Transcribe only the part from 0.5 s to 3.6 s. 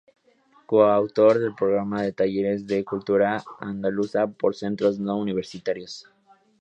Coautor del programa de talleres de cultura